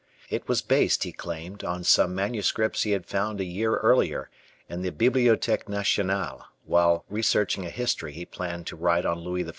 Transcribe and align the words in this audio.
It 0.31 0.47
was 0.47 0.63
based, 0.63 1.03
he 1.03 1.11
claimed, 1.11 1.63
on 1.63 1.83
some 1.83 2.15
manuscripts 2.15 2.81
he 2.81 2.89
had 2.89 3.05
found 3.05 3.39
a 3.39 3.43
year 3.45 3.75
earlier 3.77 4.31
in 4.67 4.81
the 4.81 4.89
Bibliotheque 4.91 5.69
Nationale 5.69 6.47
while 6.65 7.05
researching 7.07 7.67
a 7.67 7.69
history 7.69 8.11
he 8.13 8.25
planned 8.25 8.65
to 8.65 8.75
write 8.75 9.05
on 9.05 9.19
Louis 9.19 9.43
XIV. 9.43 9.49